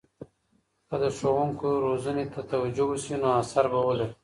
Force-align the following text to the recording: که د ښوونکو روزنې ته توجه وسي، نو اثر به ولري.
که 0.89 0.95
د 1.03 1.05
ښوونکو 1.17 1.67
روزنې 1.85 2.25
ته 2.33 2.41
توجه 2.51 2.83
وسي، 2.87 3.15
نو 3.21 3.27
اثر 3.41 3.65
به 3.71 3.79
ولري. 3.87 4.15